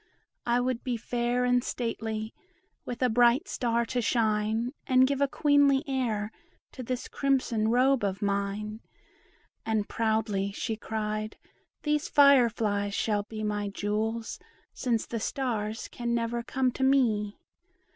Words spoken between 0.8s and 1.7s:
be fair and